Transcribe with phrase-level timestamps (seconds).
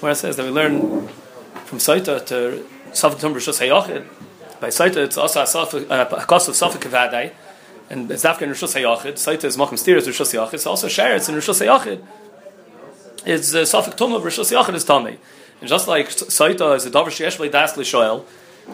[0.00, 1.08] where it says that we learn
[1.66, 4.06] from Saita to Safik Tum Rishus Hayachid.
[4.60, 7.32] By Saita, it's also a cost of Safik Kavadai,
[7.88, 9.14] and it's Dafka in Hayachid.
[9.14, 10.54] Saita is Machim Stiris Rishus Hayachid.
[10.54, 12.04] It's also Sheretz Rishus Hayachid.
[13.26, 15.18] It's uh, Safik Tum of Hayachid is Tomei.
[15.60, 18.24] And just like Saita is a Dover Sheyesh Das Shoel,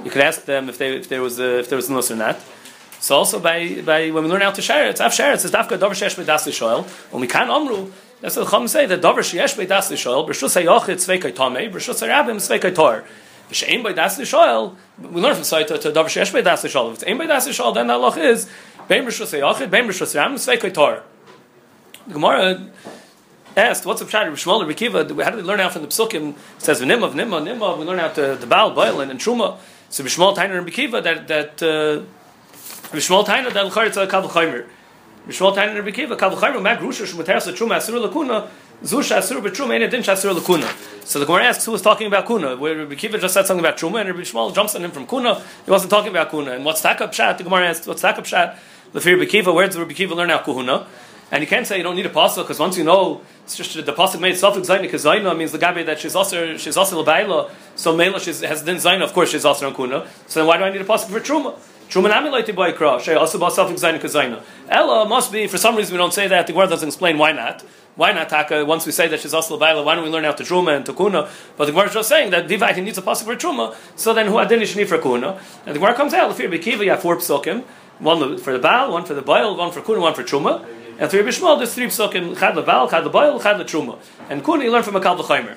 [0.05, 2.17] you could ask them if, they, if there was a, if there was nus or
[2.17, 2.39] not.
[3.01, 5.79] So also by, by when we learn how to share it, Av Sheretz is Dafka
[5.79, 6.85] Dover Sheyesh Das Shoel.
[7.11, 7.91] When we can Amru,
[8.21, 12.37] that's what Chum say that Dover Sheyesh Das Shoel, Rishus Hayachid Sveikai Tomei, Rishus Hayabim
[12.37, 13.05] Sveikai Tor.
[13.51, 16.89] V'she'im by das l'shoel, we learn from Saita to Davar She'esh by das l'shoel.
[16.89, 18.49] If it's aim by das l'shoel, then the halach is,
[18.89, 21.03] Bein Rishus Yachid, Bein Rishus Ram, Sveikoi Tor.
[22.09, 22.71] The Gemara
[23.57, 25.23] asked, what's the pshat of Shmuel and Rekiva?
[25.23, 26.31] How do we learn out from the Psukim?
[26.31, 29.59] It says, V'nimah, V'nimah, Nimah, we learn out the, the Baal, Boil, and Truma.
[29.91, 32.03] So B'shmuel Tainer and Rekiva, that, that, uh,
[32.91, 34.29] B'shmuel Tainer, that l'char, it's a Kav
[35.27, 38.49] B'shmuel Tainer and Rekiva, Kav Chaymer, Mag Rusha, Shmuteres, Truma, Asur Lakuna,
[38.83, 41.05] Zusha Asur B'Truma, Ein Edin Shasur Lakuna.
[41.05, 42.57] So the Gemara asks who was talking about Kuna.
[42.57, 45.07] Where Rabbi Kiva just said something about Truma, and Rabbi Shmuel jumps on him from
[45.07, 45.43] Kuna.
[45.65, 46.53] He wasn't talking about Kuna.
[46.53, 47.39] And what's Takab Shat?
[47.39, 48.59] The Gemara asks, what's Takab Shat?
[49.01, 50.87] Fear Rabbi Kiva, where does Rabbi Kiva learn out Kuhuna?
[51.31, 53.75] And you can't say you don't need a pasuk because once you know it's just
[53.75, 57.05] the pasuk made self zayna because zayna means the gabi that she's also she's also
[57.05, 57.51] lebaila.
[57.75, 60.07] So mela she's has then zayna of course she's also on kuna.
[60.29, 61.59] So then why do I need a pasuk for truma?
[61.89, 62.11] Truma.
[64.69, 66.47] Ella must be for some reason we don't say that.
[66.47, 67.63] The Gemara doesn't explain why not.
[67.97, 68.65] Why not taka?
[68.65, 70.85] Once we say that she's also lebaila, why don't we learn out to truma and
[70.85, 71.29] to kuna?
[71.57, 73.75] But the Gemara is just saying that Diva, he needs a pasuk for truma.
[73.97, 75.41] So then who adin shni for kuna?
[75.65, 76.37] And the Gemara comes out.
[76.37, 77.65] Bekiva you have four psukim.
[77.99, 80.67] One for the Baal, one for the Baal, one for Kuna, one for Truma.
[80.99, 83.99] And for Rabbi Shmuel, there's three psukim: Chad leBaal, Chad leBaal, Chad leTruma.
[84.29, 85.57] And Kuna you learn from a Kal v'Chaymer.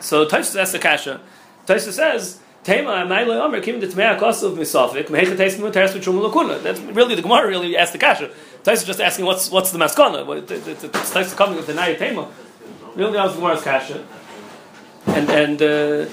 [0.00, 1.20] So Taisus asks the kasha.
[1.66, 2.40] Taisus says.
[2.64, 6.62] Tema Amayle Omer came to Tmei Akosov Misafik Mehecha Tais Muteres V'Truma Lakuna.
[6.62, 8.30] That's really the Gemara really asked the kasha.
[8.62, 10.24] Taisus just asking what's what's the maskana.
[10.46, 12.26] Taisus coming with the Naya Tema.
[12.94, 14.06] Really asks the Gemara's kasha.
[15.06, 16.06] And and uh,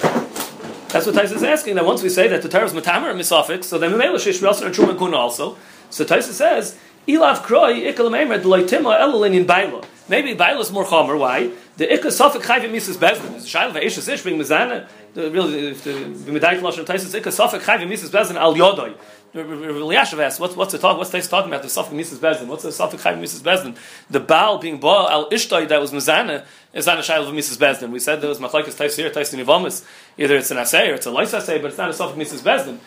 [0.90, 1.76] that's what Taisus is asking.
[1.76, 4.76] That once we say that the is Matamer Misafik, so then Memela Shish also and
[4.76, 5.56] Truma Kuna also.
[5.90, 6.78] So Taisus says
[7.08, 9.84] Ilav Kroi Ikal Meimer Deloitima Elalinin Baila.
[10.10, 11.18] Maybe Baila is more chomer.
[11.18, 11.52] Why?
[11.78, 13.34] The Ikka Safik Chayvim Mises Bezdin.
[13.34, 14.88] The Shail Ve'eshes Ish bring Mizana.
[15.14, 18.96] The really, if the B'medayik Lashon Taisus Ikka Safik Chayvim Mises Bezdin Al Yodoi.
[19.34, 20.98] Eliashav asks, what's, what's the talk?
[20.98, 21.62] What's Tais talking about?
[21.62, 22.48] The Safik Mises Bezdin.
[22.48, 23.78] What's the Safik Chayvim Mises Bezdin?
[24.10, 27.58] The Baal being Baal Al Ishtoi that was Mizana is not a Shail of Mises
[27.58, 27.92] Bezdin.
[27.92, 29.86] We said there was Machlaikas Tais here, Tais Nivamis.
[30.18, 32.42] Either it's an assay or it's a lice assay, but it's not a Safik Mises
[32.42, 32.80] Bezdin.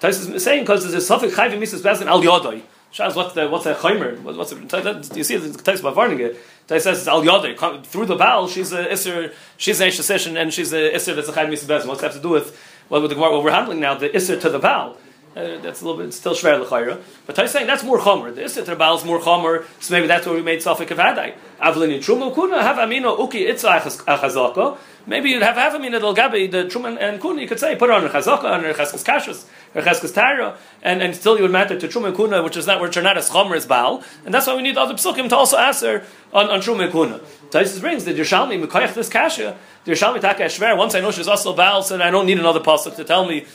[0.00, 2.62] Tais is saying because there's a Safik Chayvim Mises Bezdin Al Yodoi.
[2.92, 4.18] Shaz, what's the what's a chaymer?
[4.20, 6.36] What's the, you see the text by Varnige?
[6.66, 8.48] They says al yodei through the Baal.
[8.48, 9.32] She's a iser.
[9.56, 11.86] She's an ishasishin, and she's a iser that's a chayim misbez.
[11.86, 12.58] What's that have to do with
[12.88, 13.94] what, with the, what we're handling now?
[13.94, 14.96] The iser to the Baal.
[15.36, 17.00] Uh, that's a little bit still shver l'chayra.
[17.26, 18.34] But I'm saying that's more chomer.
[18.34, 19.64] The iser to the Baal is more chomer.
[19.78, 21.34] So maybe that's where we made safik of hadai.
[21.60, 24.76] Avlin in truma kuna have amino uki itza achazaka.
[25.06, 27.40] Maybe you'd have half amino del gabi the truma and kuna.
[27.40, 31.02] You could say put on a chazaka on a cheskas kashus or cheskas tara, and,
[31.02, 33.16] and still you would matter to truma and kuna, which is not which are not
[33.16, 36.50] as chomer as Baal, and that's why we need other psukim to also answer on,
[36.50, 37.20] on truma and kuna.
[37.50, 39.56] Taisus brings the Yerushalmi mekayach this kasha.
[39.84, 40.76] The Yerushalmi taka shver.
[40.76, 43.46] Once I know she's also Baal, so I don't need another pasuk to tell me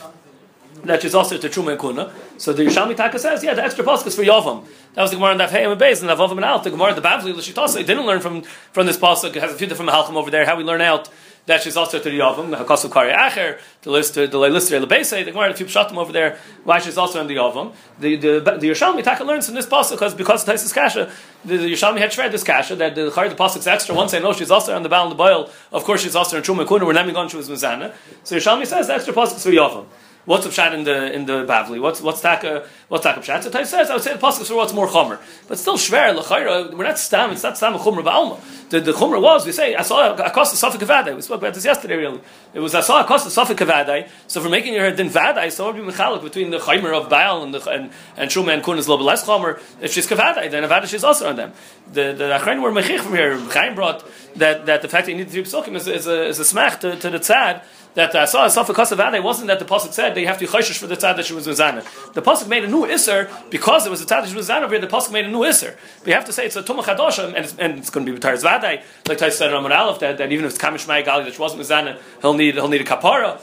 [0.84, 2.12] that she's also to Truma and Kuna.
[2.38, 4.66] So the Yerushalmi Taka says, yeah, the extra pasuk is for Yavam.
[4.94, 6.64] That was the Gemara in Daf Hayim and Beis and Avavam and Alt.
[6.64, 9.34] The Gemara, the Bavli, the Shitasa, didn't learn from, from this pasuk.
[9.34, 10.44] It has a few different halachim over there.
[10.44, 11.08] How we learn out
[11.46, 15.24] that she's also to the Yavam, the Hakasu Kari Acher, the list the Lister Lebese.
[15.24, 17.72] The Gemara, a few pshatim over there, why she's also in the Yavam.
[18.00, 21.10] The the the Yerushalmi Taka learns from this pasuk because because of Taisus Kasha,
[21.44, 23.94] the, the Yerushalmi had shred this Kasha that the Chari the pasuk's extra.
[23.94, 26.36] Once I know she's also on the Baal and the Boil, of course she's also
[26.36, 26.84] in Truma Kuna.
[26.84, 27.94] We're naming on to Mizana.
[28.24, 29.86] So Yerushalmi says the extra pasuk's for Yavam.
[30.26, 31.80] What's the pshat in the in the Bavli?
[31.80, 33.44] What's what's taka uh, what's taka pshat?
[33.44, 36.18] So Taif says I would say the pasuk for what's more chomer, but still shver
[36.18, 36.74] lechayra.
[36.74, 37.30] We're not stam.
[37.30, 38.40] It's not stam a chomer ba'alma.
[38.70, 41.14] The the chomer was we say I saw a cost of safik kavadai.
[41.14, 41.94] We spoke about this yesterday.
[41.94, 42.20] Really,
[42.54, 44.08] it was I saw a cost of safik kavadai.
[44.26, 47.44] So for making her din vadai, so would be mechalik between the chomer of Baal
[47.44, 49.62] and the and and shuma and kun is a little bit less chomer.
[49.80, 51.52] If she's kavadai, then avada she's also on them.
[51.92, 53.38] The the achrein were mechich from here.
[53.38, 54.04] Chaim brought
[54.34, 56.80] that that the fact that you need three psukim is, is a is a smach
[56.80, 57.62] to, to the tzad
[57.96, 60.78] that I saw a Safa Kasavade wasn't that the Pasuk said they have to chayshish
[60.78, 61.82] for the tzad that she was Mizana.
[62.12, 64.62] The Pasuk made a new Isser because it was a tzad that she was Mizana
[64.62, 65.76] over the Pasuk made a new Isser.
[66.04, 68.18] We have to say it's a Tumah Chadosha and it's, and it's going to be
[68.18, 71.24] B'tar Zvadai, like I said in Ramon Aleph, that, that even if it's Kamish Gali
[71.24, 73.40] that she wasn't Mizana, he'll need, he'll need a Kapara.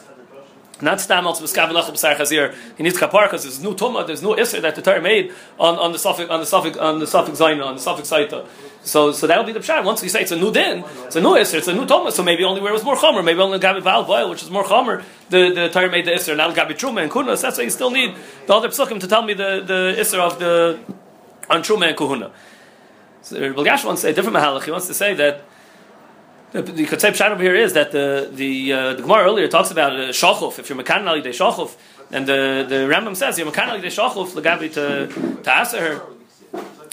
[0.81, 2.55] Not stam also b'skav b'sar chazir.
[2.75, 5.77] He needs kapara because there's no tuma, there's no iser that the Torah made on,
[5.77, 8.45] on the suffix on the suffix on the suffix zaina on the suffix saita.
[8.81, 9.85] So so that will be the pshat.
[9.85, 12.11] Once we say it's a new din, it's a new iser, it's a new tuma.
[12.11, 14.49] So maybe only where it was more chomer, maybe only gabi val boil, which is
[14.49, 15.03] more chomer.
[15.29, 16.35] The the Torah made the iser.
[16.35, 17.41] Now gabi truma and kunas.
[17.41, 18.15] That's why you still need
[18.47, 20.79] the other psukim to tell me the the iser of the
[21.49, 22.31] on truma and kuhuna.
[23.21, 24.63] So Bilgash wants to say a different mahalach.
[24.63, 25.45] He wants to say that
[26.53, 29.93] The say pshat over here is that the the uh, the Gemara earlier talks about
[29.93, 30.59] uh, shachuf.
[30.59, 31.75] If you're mekan de shachuf,
[32.11, 35.07] and the the Rambam says you're mekan de shachuf legabi to
[35.71, 36.01] to her.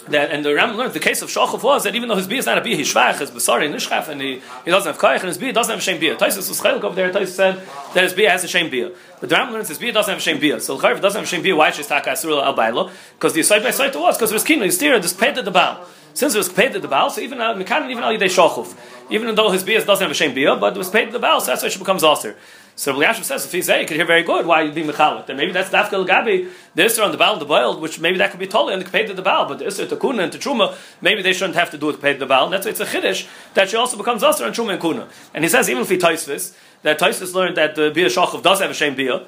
[0.09, 2.39] That and the Rambam learned the case of shachuf was that even though his beer
[2.39, 5.19] is not a beer, he's shvach, his besari nishchaf, and he, he doesn't have koich,
[5.19, 6.15] and his beer doesn't have a shame beer.
[6.15, 7.11] Taisus was chaylik over there.
[7.11, 7.61] Taisus said
[7.93, 10.17] that his beer has a shame beer, but the Rambam learns his beer doesn't have
[10.17, 10.59] a shame beer.
[10.59, 11.55] So the doesn't have a shame beer.
[11.55, 12.91] Why should taka asur al bailo?
[13.13, 14.65] Because the side by side was because it was kino.
[14.65, 15.85] His steer just paid at the baal.
[16.13, 18.75] Since it was paid the Baal, so even uh, Mekan, even Al Yidei Shachuf,
[19.09, 21.39] even though his bias doesn't have a shame bia, but it was paid the Baal,
[21.39, 22.35] so that's why she becomes Aser.
[22.75, 25.27] So Rabbi says, if he's you can hear very good why you be Mechalik.
[25.27, 28.17] Then maybe that's Dafka Gabi, the Isser on the Baal, of the boiled, which maybe
[28.17, 30.31] that could be totally and paid to the Baal, but the Isser to Kuna and
[30.31, 32.45] to Truma, maybe they shouldn't have to do it pay to the Baal.
[32.45, 35.07] And that's why it's a Chiddush that she also becomes Aser on Truma and Kuna.
[35.33, 38.61] And he says, even if he Taisvis, that Taisvis learned that the Bia Shachov does
[38.61, 39.25] have a shame bia,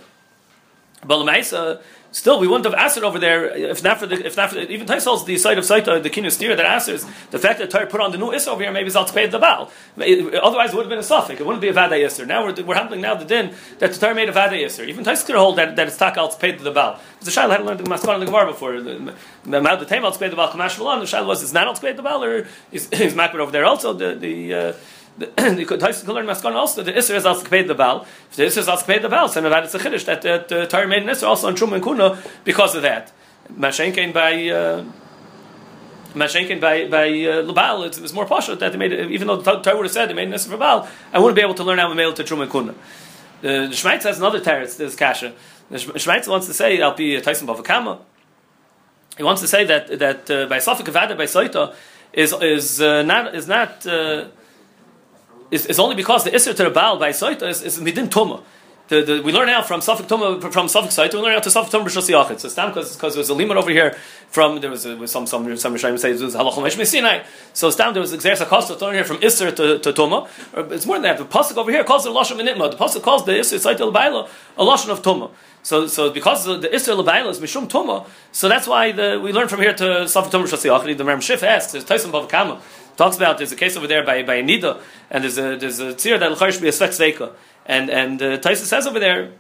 [1.06, 1.82] but the Lamaisa,
[2.14, 4.72] Still, we wouldn't have it over there if not for the, if not for the,
[4.72, 7.72] even Taisol's the site of Saita, the king of steer that answers the fact that
[7.72, 9.72] Torah put on the new Issa over here, maybe it's pay the Baal.
[9.98, 11.42] Otherwise, it would have been a suffix.
[11.42, 12.28] It wouldn't be a Vada Isser.
[12.28, 14.88] Now we're, we're handling now the din that the Torah made a Vada Isser.
[14.88, 17.00] Even Taisol could hold that, that it's Taka paid to the Baal.
[17.22, 18.80] The Shail hadn't learned the Maskon and the Gemara before.
[18.80, 19.16] The
[19.48, 22.24] Ma'ad the Taim paid the Baal, Kamash the Shail was, is not paid the Baal,
[22.24, 23.94] or is, is Makbid over there also?
[23.94, 24.74] The, the, uh,
[25.18, 25.28] the
[25.68, 28.06] could learn Maskon also the Isser is also paid the Baal.
[28.30, 30.88] If the Isser is also paid the Baal, then it's a chiddush that the Torah
[30.88, 33.12] made an Isser also on Truma and Kuna because of that.
[33.50, 34.50] By.
[34.50, 34.86] Uh,
[36.14, 39.60] Mashenkin by by uh, it's, it's more partial that they made it, even though the
[39.62, 41.80] Torah would have said they made an for Baal, I wouldn't be able to learn
[41.80, 42.76] how to mail to Truma and Kuna.
[43.42, 45.34] The, the Shmeitz has another teretz, this kasha.
[45.70, 48.00] The Shmeitz wants to say, I'll be Tyson Bavakama.
[49.18, 51.74] He wants to say that that uh, by Safik Avada by Saita
[52.14, 54.28] is is uh, not is not uh,
[55.52, 58.42] is, is only because the Isser to the Baal by Soita is, is Midin Tuma.
[58.90, 61.52] The, the, we learn out from Suffolk Tuma from Suffolk Soita, we learn out to
[61.52, 62.40] Suffolk Tuma B'Shas Yachid.
[62.40, 63.96] So it's down because because there was a limit over here
[64.28, 67.24] from there was, a, was some some some Rishonim say it was Halachim Mesh Sinai.
[67.54, 70.28] So it's down there was Xeris Hakosta learn here from Isser to, to Tuma.
[70.54, 71.18] Uh, it's more than that.
[71.18, 72.72] The pasuk over here calls it a lashon Nitma.
[72.72, 75.32] The pasuk calls the Isser Soita L'Baila a lashon of Tuma.
[75.64, 79.48] So, so because the, Isser L'Baila is Mishum Tuma, so that's why the, we learn
[79.48, 80.98] from here to Suffolk Tuma B'Shas Yachid.
[80.98, 82.60] The Ram Shif asks, there's Tyson Bavakama
[82.98, 85.94] talks about there's a case over there by by Nida, and there's a there's a
[85.94, 87.34] tzir that l'charish be a svek
[87.66, 89.32] and and uh, Taisa says over there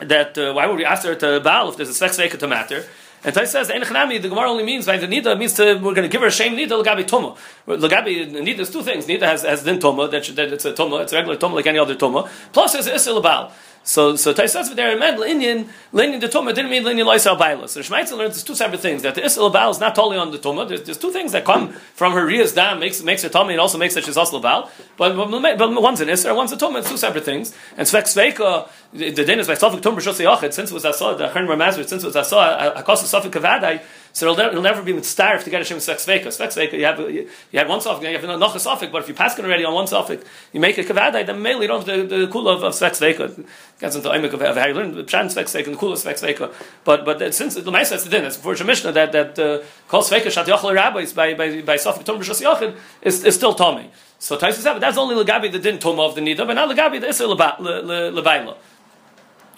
[0.00, 2.48] that uh, why would we ask her to Baal if there's a svek sveika to
[2.48, 2.84] matter?
[3.22, 5.96] And Taisa says, Enechanami, the Gemara only means by the Nida means to, we're going
[5.96, 7.36] to give her a shame Nida, Lagabi Toma.
[7.66, 9.04] Lagabi, Nida is two things.
[9.06, 11.66] Nida has, has din Toma, that, that it's a Toma, it's a regular Toma like
[11.66, 12.30] any other Toma.
[12.50, 13.52] Plus, it's Issa Baal.
[13.90, 17.68] So, so Tais says there, meant Linyan, Linyan the Tumah didn't mean Linyan Loisal Baila.
[17.68, 19.02] So Shmaitzel learns there's two separate things.
[19.02, 20.68] That the Isla Baal is not totally on the Tumah.
[20.68, 23.60] There's, there's two things that come from her Ria's Dam, makes, makes her tummy, and
[23.60, 24.70] also makes that she's also Baal.
[24.96, 27.52] But, but, but one's an Isra, one's a Tumah, it's two separate things.
[27.76, 30.84] And Svek Sveika, the, the din is by Sofik Tumah Shosei Yachid, since it was
[30.84, 34.62] Asa, the Chern Ramazrit, since it was Asa, Akos Sofik Kavadai, so it'll, never, it'll
[34.62, 36.26] never be starved to get a Shem Svek Sveika.
[36.26, 39.14] Svek Sveika, you have, you, had one Sofik, you have another Sofik, but if you
[39.14, 42.08] pass it already on one Sofik, you make a Kavadai, then mainly you don't have
[42.08, 43.46] the, the Kula of, of Svek Sveika.
[43.78, 46.20] Gets into Oimik of, of how you learn the Pshan Svek and the Kula Svek
[46.20, 46.52] Sveika.
[46.84, 50.10] But, but since the Maisa is the din, it's before Mishnah that, that uh, calls
[50.10, 53.90] Sveika Shat Yochel Rabbis by, by, by Tumah Shos Yachid is, is still Tommy.
[54.18, 56.68] So Taisa said, but that's only Lagabi the din Tumah of the Nida, but not
[56.68, 58.56] Lagabi the Isra Lebaila.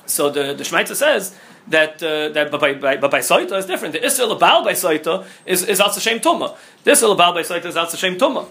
[0.06, 1.34] So the, the Shmaitza says,
[1.68, 3.92] that uh, that but by, by, but by Saita is different.
[3.92, 6.56] The Israel Labal by Saita is is also Shem Tuma.
[6.84, 8.46] The Isra Labal by Saita is also Shem Tuma.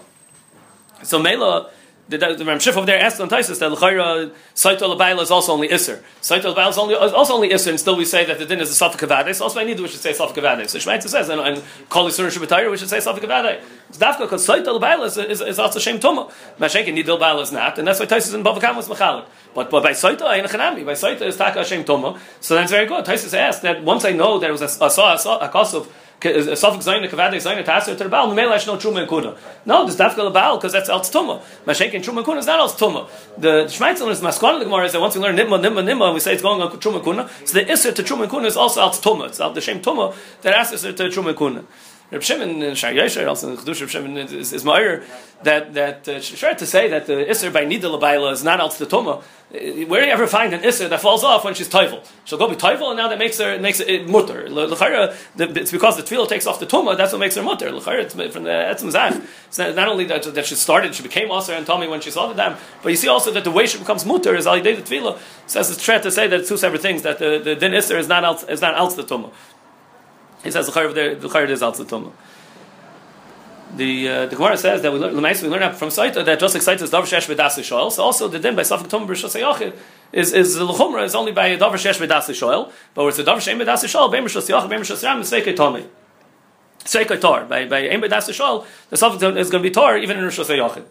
[1.02, 1.70] So Mela
[2.08, 5.52] the, the, the Ramshif over there asked on Taisus that L'chayra Saita Labaila is also
[5.52, 6.02] only Isser.
[6.20, 8.70] Saita Labaila is only also only Isser, and still we say that the din is
[8.70, 9.40] a Safik.
[9.40, 10.70] Also, I need we should say Safik Kavadis.
[10.70, 13.62] So Shmaitza says, and, and Kol Yisur Shabbatayr, we should say Safik Kavadis.
[13.88, 16.30] It's dafka because Saita Labaila is, is, is also Shem Tuma.
[16.58, 19.26] Mashenkin Nidil Baila is not, and that's why Taisus and Bavakam was Machalik.
[19.54, 22.18] But, but by Saita, Ayin Chanami, by Saita is Taka Shem Tuma.
[22.40, 23.04] So that's very good.
[23.04, 26.01] Taisus asked that once I know there was a, a, a, a, a, a a
[26.24, 29.08] Äh, suffix zayin, a kavade zayin, a taser to the baal, memela no truma and
[29.08, 29.34] kuna.
[29.64, 31.40] No, this dafka the because that's alts tuma.
[31.66, 33.08] Mashake and truma and kuna is not alts tuma.
[33.38, 36.20] The Shmeitzel is maskon the gemara is that once we learn nitma nitma nitma, we
[36.20, 37.30] say it's going on truma and kuna.
[37.44, 39.26] So the iser to truma and kuna is also alts tuma.
[39.28, 41.64] It's the same tuma that asks to truma and kuna.
[42.12, 45.02] Reb Shimon in Shai Yesher, also in Chedush Reb Shimon is, is Meir,
[45.44, 48.72] that, that uh, sure to say that the Isser by Nida Labaila is not out
[48.72, 49.12] the Toma.
[49.12, 52.06] Uh, where do you ever find an Isser that falls off when she's Teufel?
[52.26, 54.44] She'll go be Teufel, and now that makes her, makes it mutter.
[54.46, 57.68] It's because the Tefillah takes off the Toma, that's what makes her mutter.
[57.68, 59.18] It's from the Etzim Zach.
[59.46, 62.10] It's not only that, that she started, she became Aser and told me when she
[62.10, 64.76] saw the dam, but you see also that the way she becomes mutter is Alidei
[64.76, 65.18] the Tefillah.
[65.46, 67.98] Says it's fair to say that it's two separate things, that the, the Din Isser
[67.98, 69.30] is not out, is not out the Toma.
[70.42, 72.12] He says the chayyv is also tumah.
[73.76, 76.62] The uh, the Gemara says that we learn, we learn from Saita that just like
[76.62, 77.90] Saita is davar shesh v'das shoel.
[77.90, 79.74] So also the din by Safik Tumah b'Rishos
[80.12, 82.70] is is the lechumra is only by davar shesh v'das shoel.
[82.92, 84.10] But it's a davar shem v'das shoel.
[84.12, 85.86] Beim Rishos Yachid, beim Rishos Ram, Sveikei Tomei.
[86.84, 88.66] Sveikei Tor by by Ein v'das shoel.
[88.90, 90.84] The Safik is going to be Tor even in Rishos Yachid.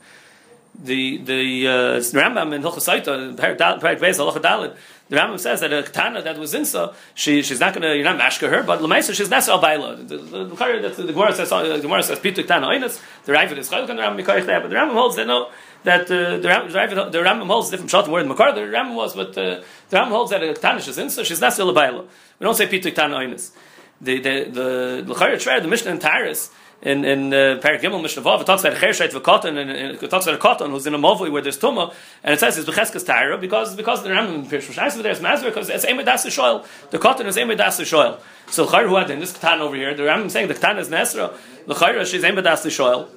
[0.83, 4.75] the the uh, Rambam in Hilchasaita, Perak Beis Halacha Dalid,
[5.11, 8.05] the Rambam says that a katana that was insa, she she's not going to you're
[8.05, 10.07] not mashka her, but lemaisa she's nasa albayla.
[10.07, 13.01] The the, the, the Gemara says uh, the Gemara says pituk tana oinus.
[13.25, 15.49] The Ravid is chayuk and the Rambam mikoyich there, but the Rambam holds that no
[15.83, 18.53] that uh, the Rambam the Rambam holds different shot word Makar.
[18.53, 21.69] The Rambam was, but uh, the Rambam holds that a katana is insa, she's nasa
[21.69, 22.07] albayla.
[22.39, 23.51] We don't say pituk tana oinus.
[23.99, 26.51] The the the the the Mishnah in Taris
[26.81, 30.25] in in uh, Parak Gimel Mishnah Vav, it talks about Chersheit v'Katan, and it talks
[30.25, 33.05] about a Katan who's in a Movli where there's Tumah, and it says it's Becheskas
[33.05, 36.65] Tyra because because the Rambam Pirush Mishayis there's Mazur because it's Emed Das Shoil.
[36.89, 38.19] The Katan is Emed Das Shoil.
[38.47, 40.89] So Chayr who had in this Katan over here, the Rambam saying the Katan is
[40.89, 41.33] Nesra,
[41.67, 43.07] the Chayr she's Emed Das Shoil.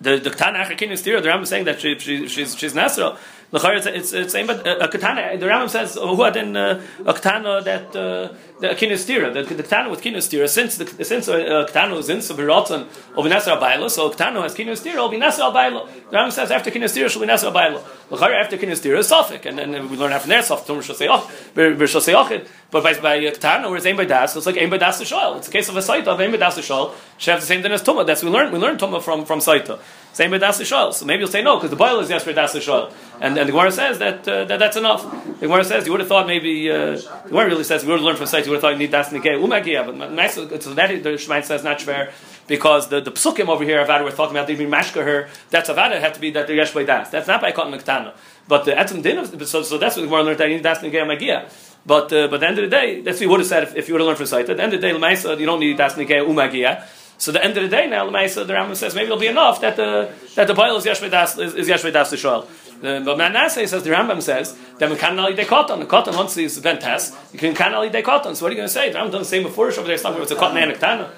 [0.00, 3.16] The the Katan Achakin is The Rambam saying that she, she she's she's Nesra.
[3.52, 5.36] The it's it's same, but a katana.
[5.36, 9.62] The Rambam says who had in uh, a katana that uh, the kinestira, the, the
[9.62, 10.48] katana with kinestira.
[10.48, 14.54] Since the since a katana was in so biratzon or binasar abayla, so katana has
[14.54, 15.86] kinestira or binasar abayla.
[16.10, 17.84] The Rambam says after kinestira shall binasar abayla.
[18.08, 20.66] The after kinestira is sofik, and then we learn after there sofik.
[20.66, 22.48] Tumor shall say say ochid.
[22.70, 25.36] But by by katana or aim by das, it's like aim by das to shoal.
[25.36, 26.94] It's a case of a saita of aim by das to shoal.
[27.18, 28.06] She has the same thing as tuma.
[28.06, 29.78] That's we learn we learn tuma from from saita.
[30.12, 30.92] Same with das shoal.
[30.92, 32.92] So maybe you'll say no because the boil is yes for das shoal.
[33.20, 35.02] And and the Gemara says that, uh, that that's enough.
[35.40, 37.96] The Gemara says you would have thought maybe uh, the Gemara really says you would
[37.96, 38.44] have learned from sight.
[38.44, 40.34] You would have thought you need das negay umagia, but nice.
[40.34, 42.12] So that the Shemaim says not fair
[42.46, 45.28] because the, the psukim over here Avada we're talking about they be mashka her.
[45.48, 47.08] That's Avada had to be that they're yesh das.
[47.08, 48.14] That's not by cotton mektana.
[48.46, 50.80] But the etzim din so so that's what the Gemara learned that you need das
[50.80, 51.48] negay magia.
[51.86, 53.62] But uh, but at the end of the day, that's what you would have said
[53.62, 54.48] if, if you would have learned from sight.
[54.48, 56.86] At the end of the day, Lemaisa, you don't need das negay umagia.
[57.22, 59.76] So the end of the day now, the Rambam says maybe it'll be enough that
[59.76, 62.48] the that the boil is yesh das is, is yesh das to shoal.
[62.80, 65.78] But Manasseh says the Rambam says that we can't only cotton.
[65.78, 68.34] The cotton once these event tests, you can can only cotton.
[68.34, 68.90] So what are you going to say?
[68.90, 69.96] The Rambam doesn't say before over there.
[70.02, 71.12] Not it's a cotton and a ktana.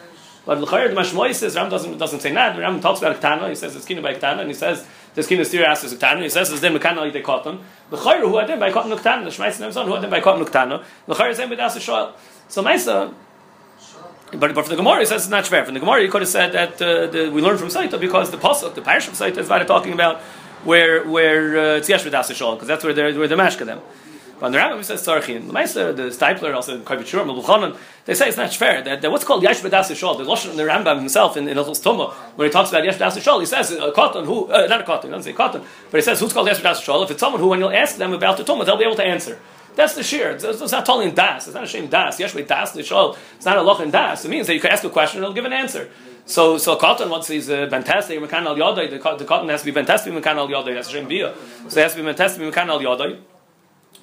[0.45, 2.55] But the Chayr the Mashmoy says Rambam doesn't doesn't say that.
[2.55, 3.49] The Rambam talks about a ktana.
[3.49, 6.21] He says it's kina by ktana, and he says this kina steer asks a ktana.
[6.21, 7.61] He says it's then can only cotton.
[7.89, 9.25] The Chayr who had them by cotton ktana.
[9.25, 10.85] The Shmeitzin Nemzon who had them by cotton ktana.
[11.07, 11.81] The Chayr is saying with as a.
[11.81, 13.09] So Maisa.
[13.09, 13.15] Uh,
[14.39, 15.65] But, but for the Gemara, he says it's not fair.
[15.65, 18.31] From the Gemara, he could have said that uh, the, we learn from Saita because
[18.31, 20.21] the pasuk, the parish of Saita, is talking about
[20.65, 23.81] where where uh, it's yesh v'das because that's where they're where the mashka them.
[24.41, 25.47] But the Rambam says Sarchin.
[25.47, 27.25] The Meister, the Steipler, also Kavit Shur,
[28.05, 28.83] they say it's not fair.
[28.83, 31.83] That, that what's called Yesh B'das Shol, the Lashon, the Rambam himself in, in Hilchos
[31.83, 34.81] Tuma, when he talks about Yesh B'das Shol, he says a cotton who, uh, not
[34.81, 37.05] a cotton, he doesn't say cotton, but he says who's called Yesh B'das Shol.
[37.05, 39.05] If it's someone who, when you'll ask them about the Tuma, they'll be able to
[39.05, 39.39] answer.
[39.77, 40.31] That's the shear.
[40.31, 41.47] It's, it's not totally in das.
[41.47, 42.21] It's not a shame das.
[42.21, 43.17] Yesh das shol.
[43.37, 44.25] It's not a loch in das.
[44.25, 45.91] It means that you can ask a question and it'll give an answer.
[46.27, 49.73] So, so cotton, once he's uh, fantastic, mekan al yodai, the cotton has to be
[49.73, 50.75] fantastic, mekan al yodai.
[50.75, 51.35] That's a shame bia.
[51.69, 53.21] So it has to be fantastic, mekan al yodai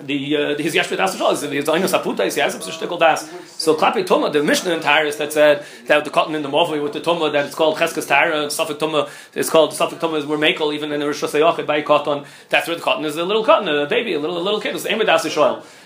[0.05, 3.29] the uh, his shol is his aputa is has a das.
[3.57, 6.81] So klapi tuma the Mishnah entire is that said that the cotton in the movli
[6.81, 10.25] with the tuma that it's called cheskas tara suffolk tuma it's called suffolk tuma is
[10.25, 13.23] where makel even in the rosh hashanah by cotton that's where the cotton is a
[13.23, 15.23] little cotton a baby a little a little kid it's aimed das.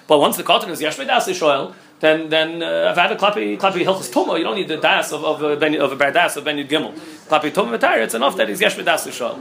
[0.08, 3.58] But once the cotton is yeshua das shol then then uh, I've had a klapi
[3.58, 6.12] klapi hilchus tuma you don't need the das of of a ben, of a bar
[6.12, 6.94] das of ben gimel
[7.28, 9.40] klapi tuma it's enough that he's yeshua das shol.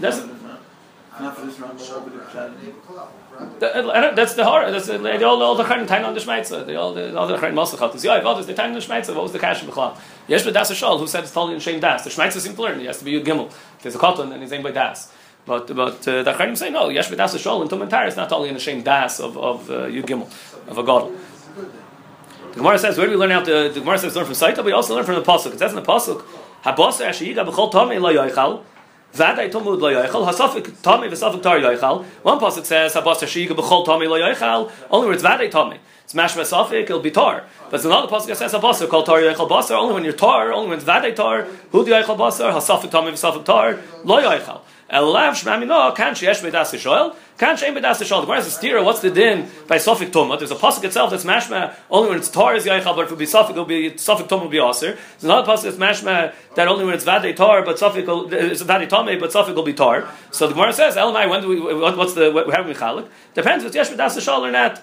[0.00, 0.39] That's
[1.18, 1.78] not for this round,
[4.16, 4.70] That's the horror.
[4.70, 6.64] That's the, the all, all the current time on the Schmeitzer.
[6.64, 8.02] The all the all the current Mosachat.
[8.04, 9.14] Yeah, what is the time on the Schmeitzer?
[9.14, 9.98] What was the cash b'chlam?
[10.28, 10.98] Yes, but that's a shol.
[11.00, 12.04] Who said it's totally in shame das?
[12.04, 12.78] The Schmeitzer seems to learn.
[12.80, 13.52] He has to be a gimel.
[13.82, 15.12] There's a cotton and he's aimed by das.
[15.46, 16.90] But but uh, the Chaim say no.
[16.90, 17.60] Yes, but that's a shol.
[17.60, 20.30] And is not only in the shame das of of uh, Yud Gimel
[20.68, 21.12] of a god.
[22.50, 24.56] The Gemara says, where do we learn out the, the Gemara says learn from Saita,
[24.56, 25.52] but we also learn from the Pasuk.
[25.52, 26.24] It says in the Pasuk,
[26.64, 28.64] Habasa Ashiyiga B'chol Tomei Lo Yoichal,
[29.14, 30.26] Vaday Talmud lo yoichal.
[30.26, 32.04] Hasafik Tami v'Safik Tar yoichal.
[32.22, 34.70] One pasuk says Habas Hashiga b'Chol Tami lo.
[34.90, 35.78] Only where it's Vaday Tami.
[36.04, 36.84] It's Mashma Safik.
[36.84, 37.44] It'll be Tar.
[37.70, 39.72] But another pasuk says Habas called Tar yoichal basar.
[39.72, 40.52] Only when you're Tar.
[40.52, 41.44] Only when it's Vaday Tar.
[41.72, 42.52] Do yoichal basar?
[42.52, 44.62] Hasafik Tami v'Safik Tar lo.
[44.90, 48.22] Elav shmamino kan sheyesh bedas shoel kan shein bedas shoel.
[48.22, 48.84] The Gemara says stira.
[48.84, 50.36] What's the din by sofik tuma?
[50.36, 53.18] There's a pasuk itself that's mashma only when it's tar is yaichal, but if it
[53.18, 54.96] be sofik, it'll be sofik tuma will be aser.
[54.96, 58.90] There's another pasuk that's mashma that only when it's vade tar, but sofik it's vade
[58.90, 60.08] tame, but sofik will be tar.
[60.32, 61.30] So the Gemara says elamai.
[61.30, 61.60] When do we?
[61.60, 62.32] What, what's the?
[62.32, 63.06] What, how do we chalik?
[63.34, 64.82] Depends if yesh bedas shoel or not.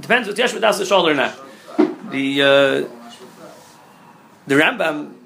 [0.00, 1.38] Depends if yesh bedas shoel or not.
[2.10, 2.88] The uh,
[4.48, 5.21] the Rambam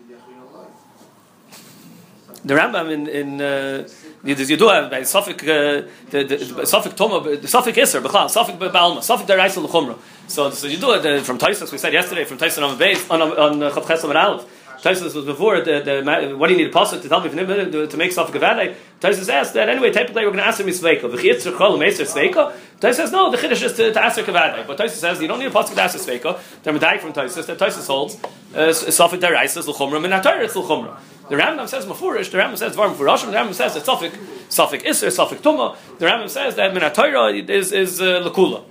[2.46, 3.88] the Rambam in in uh,
[4.22, 9.02] there's Yidua by Suffolk uh, the the Suffolk Toma the Suffolk Isser Bechal Suffolk Balma
[9.02, 9.98] Suffolk Deraisa L'Chumra.
[10.28, 13.62] So so the, from Taisus we said yesterday from Taisus on the base on on
[13.62, 14.44] uh, Chav Chesam and Aleph
[14.82, 17.86] Taisus was before the, the what do you need a pasuk to tell me to,
[17.86, 18.74] to make Suffolk Gavadai.
[19.00, 22.54] Taisus asked that anyway typically we're going to ask him Yisveika V'chiyitz Chol Meiser Sveika
[22.80, 24.66] Taisus says no the Chiddush is to, to ask Gavadai.
[24.66, 27.46] But Taisus says you don't need a pasuk to ask Sveika they're medayik from Taisus
[27.46, 28.18] that Taisus holds
[28.54, 30.98] uh, Suffolk Deraisa L'Chumra Min HaTorah it's L'Chumra.
[31.28, 34.12] The Rambam says Mafurish, the Rambam says Var Mafurashim, the Rambam says that Suffolk,
[34.48, 38.62] Suffolk Isser, Suffolk Tuma, the Rambam says that Minatayra is, is uh, Lakula.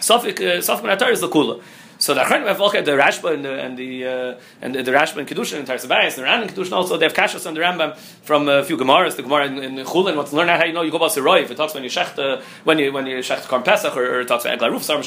[0.00, 1.60] Suffolk, uh, Suffolk Minatayra is Lakula.
[2.04, 5.16] So the Achronim have looked the Rashba and the and the uh, and the, Rashba
[5.16, 7.96] and Kedushin and Tarsabayas, the Ran and Kedushin also they have kashas on the Rambam
[7.96, 10.14] from a few Gemaras, the Gemara in, in Chulin.
[10.14, 11.50] What's learn how you know you go about Seroiv.
[11.50, 14.20] It talks when you shecht uh, when you when you shecht Korn Pesach or, or
[14.20, 14.98] it talks about Egla Ruf Sar.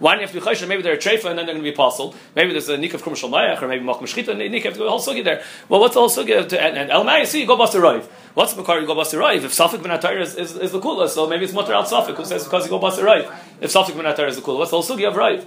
[0.00, 0.66] Why do you have to be chayshah?
[0.66, 2.16] Maybe they're a treifa and then they're going to be apostle.
[2.34, 4.80] Maybe there's a nik of Kumashal Mayach or maybe Mach Meshchita and nik have to
[4.80, 5.44] go whole sugi there.
[5.68, 6.36] Well, what's the whole sugi?
[6.52, 8.06] And, and El May, see you go about Seroiv.
[8.34, 9.44] What's Makar you go about Seroiv?
[9.44, 12.24] If Safik ben is, is, is the kula, so maybe it's Mutter al Safik who
[12.24, 13.32] says because you go about Seroiv.
[13.60, 15.44] If Safik ben is the kula, what's the sugi of Raiv?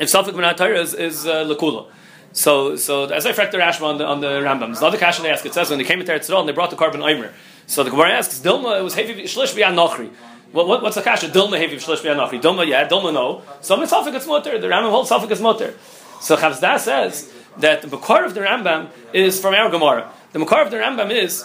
[0.00, 1.86] If Safik Minat Torah is, is uh, Lakula.
[2.32, 5.30] So, so as I fracked the Rashma on the, on the Rambam, another question they
[5.30, 5.44] ask.
[5.44, 7.30] It says when they came to Eretz and they brought the carbon Eimer.
[7.66, 10.10] So the Gemara asks, Dilma, it was Hevi Shlish B'yan Nochri.
[10.52, 11.28] What, what, what's the kasha?
[11.28, 12.40] Dilma Hevi Shlish B'yan Nochri.
[12.40, 12.88] Dilma, yeah.
[12.88, 13.42] Dilma, no.
[13.60, 14.58] So it's Safik it's Mutter.
[14.58, 15.74] The Rambam holds Safik is Mutter.
[16.20, 20.10] So Chavzda says that the Makar of the Rambam is from our Gemara.
[20.32, 21.44] The Makar of the Rambam is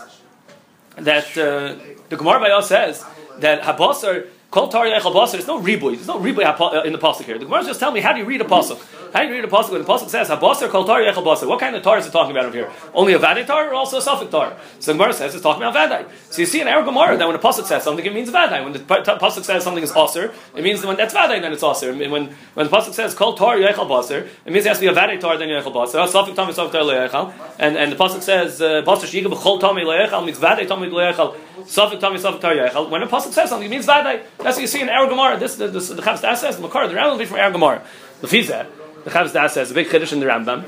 [0.95, 1.75] that uh,
[2.09, 3.03] the Gemara by us says
[3.39, 5.95] that Habasar Kol Tari Echel Basar, there's no riboy.
[5.95, 7.37] There's no riboy uh, in the pasuk here.
[7.37, 8.79] The Gemara just tell me how do you read a pasuk?
[9.11, 11.49] How do you read a pasuk when the pasuk says Habasar Kol Tari Echel Basar?
[11.49, 12.71] What kind of tar is it talking about over here?
[12.93, 14.55] Only a Vadai tar or also a Suffolk tar?
[14.79, 16.09] So the Gemara says it's talking about Vadai.
[16.31, 18.63] So you see in our Gemara that when a pasuk says something, it means Vadai.
[18.63, 21.93] When the pasuk says something is Aser, it means when that's Vadai, then it's Aser.
[21.93, 24.87] When when the pasuk says Kol Tari Echel Basar, it means it has to be
[24.87, 26.07] a Vadai tar then Echel Basar.
[26.07, 29.83] Suffolk Tam Suffolk Tar Leechel, and and the pasuk says uh, Basar Shigab Chol Tami
[29.83, 31.35] Leechel means Vadai Tami Leechel.
[31.65, 32.89] Suffolk Tami Suffolk Tar Leechel.
[32.89, 34.23] When a pasuk says something, it means Vadai.
[34.37, 35.37] That's what you see in our Gemara.
[35.37, 37.51] This the the, the Chavs Das says the Makar the Rambam will be from our
[37.51, 37.83] Gemara.
[38.21, 38.67] The Fizah,
[39.03, 40.65] the Chavs Das says a big chiddush in the Rambam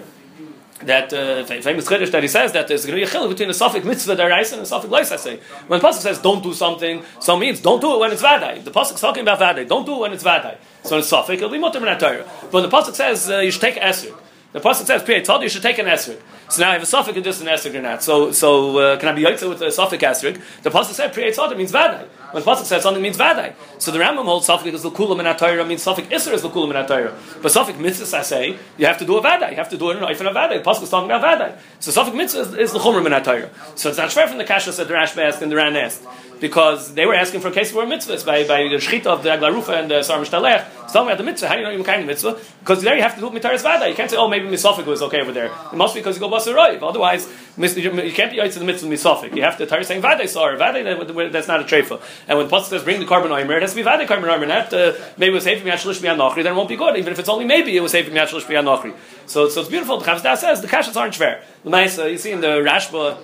[0.82, 3.50] that uh, famous chiddush that he says that there's going to be a chiluk between
[3.50, 4.96] a suffix mitzvah deraisa and a.
[4.98, 8.12] I say when the pasuk says don't do something, so means don't do it when
[8.12, 8.64] it's vadai.
[8.64, 9.68] The pasuk is talking about vadai.
[9.68, 10.58] Don't do it when it's vadai.
[10.84, 11.42] So in suffix.
[11.42, 11.80] It'll be mutter.
[11.80, 14.16] But when the pasuk says uh, you should take esrog,
[14.54, 16.20] the pasuk says told you should take an esrog.
[16.50, 18.02] So now I have a suffix in just an esrog or not.
[18.02, 20.42] So so uh, can I be yaitza with a suffix esrog?
[20.64, 22.08] The pasuk said Piyat told means vadai.
[22.32, 23.54] When the pasuk says something means vadai.
[23.78, 26.88] So the Rambam holds suffix is l'kula min Torah means suffix iser is l'kula min
[26.88, 27.16] Torah.
[27.42, 29.52] But suffix mitzvah I say you have to do a vadai.
[29.52, 30.64] You have to do it in a and vadai.
[30.64, 31.60] The pasuk is talking about vadai.
[31.80, 33.50] So suffix mitzvah is, l'chumra min Torah.
[33.76, 36.04] So it's not fair from the kasha that the Rashba asked and the Ran asked
[36.40, 39.24] because they were asking for a case for a mitzvah by, by the shechita of
[39.24, 40.68] the aglarufa and the sar mishtalech.
[40.84, 41.48] It's talking about the mitzvah.
[41.48, 42.40] How do you know you kind of mitzvah?
[42.60, 43.88] Because there you have to do it mitaris vada.
[43.88, 45.48] You can't say, oh, maybe misofik was okay over there.
[45.48, 49.36] It must be because you go basar Otherwise, you can't be to the mitzvah misofik.
[49.36, 51.30] You have to tire saying vada sar vada.
[51.30, 52.02] That's not a treifa.
[52.28, 54.48] And when pasuk says bring the carbon oimer, it has to be vada carbon oimer.
[54.48, 56.44] Not uh, maybe it was saving shlish nachri.
[56.44, 56.98] Then it won't be good.
[56.98, 58.96] Even if it's only maybe it was saving shlish nachri.
[59.26, 60.00] So so it's beautiful.
[60.00, 61.44] The Chavzda says the kashas aren't fair.
[61.64, 63.18] The nice uh, you see in the Rashba.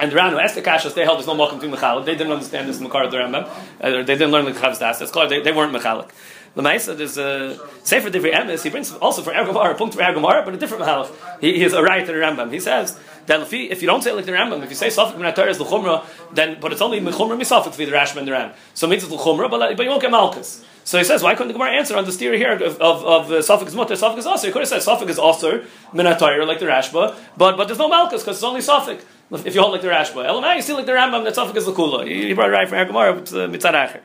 [0.00, 2.04] And the who asked the Kashas, they held there's no Malkum to Mechalik.
[2.04, 3.48] They didn't understand this Makar of the Rambam.
[3.80, 5.00] Uh, they didn't learn the Chavz Das.
[5.00, 6.10] That's called, they, they weren't Mechalik.
[6.54, 10.00] The Maisa, there's a Sefer Divrei Emes, he brings also for Ergamar, a punct for
[10.00, 11.40] Ergamar, but a different Mahalach.
[11.40, 12.52] He, he is a right the Rambam.
[12.52, 15.32] He says that if, you don't say like the Rambam, if you say Safik Min
[15.32, 18.32] HaTorah is L'chumra, then, but it's only Mechumra Misafik to be the Rashba and the
[18.32, 18.52] Ram.
[18.74, 20.64] So it means it's L'chumra, but, but you won't get Malkus.
[20.84, 23.30] So he says, why couldn't the Gemara answer on the theory here of, of, of
[23.30, 24.46] uh, Suffolk is mutter, is also?
[24.46, 27.88] He could have said Suffolk is also minatayr like the Rashba, but but there's no
[27.88, 29.00] Malchus because it's only Suffolk.
[29.30, 31.66] If you hold like the Rashba, Elamai, you see like the Rambam that Suffolk is
[31.66, 32.06] the Kula.
[32.08, 34.00] He brought it right from Gemara mitzad acher.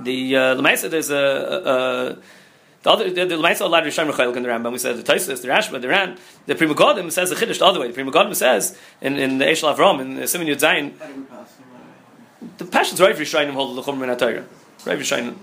[0.00, 2.16] The uh, Lemaisa there's a.
[2.82, 4.72] the other, the, the Lemaisa allowed Rishon Rechayel in the Rambam.
[4.72, 7.66] We said the Taisus, the Rashba, the Ran, the Pri Megadim says the Chiddush the
[7.66, 7.88] other way.
[7.88, 10.94] The Pri Megadim says in in the Eshel Avram in the Simon Yud Zayin,
[12.56, 14.44] the passions right for Rishayim hold the Chumra Minatayra.
[14.86, 15.36] Right for Rishayim.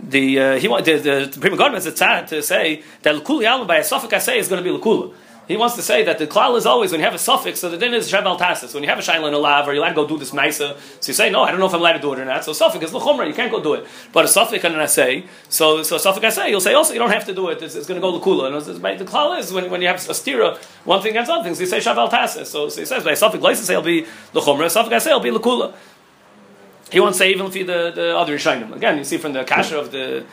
[0.00, 3.48] The uh, he the, the, the Pri Megadim has a tzad to say that L'kuli
[3.48, 5.14] Alma by a suffix say is going to be L'kula.
[5.46, 7.68] He wants to say that the klal is always when you have a suffix, so
[7.68, 8.72] the din is shevel tasis.
[8.72, 10.30] When you have a shaila in a lav, or you're allowed to go do this
[10.30, 12.24] maisa, so you say, no, I don't know if I'm allowed to do it or
[12.24, 12.44] not.
[12.44, 13.86] So suffix is l'chumra, you can't go do it.
[14.12, 17.10] But a suffix and an assay, so so suffix assay, you'll say also you don't
[17.10, 17.62] have to do it.
[17.62, 18.46] It's, it's going to go l'kula.
[18.46, 21.60] And the klal is when, when you have a stira, one thing against other things,
[21.60, 22.46] you say shevel tasis.
[22.46, 25.74] So, so he says by suffix license it'll be l'chumra, suffix assay will be l'kula.
[26.90, 28.72] He won't say even for the, the other Rishonim.
[28.74, 30.24] Again, you see from the kasha of the,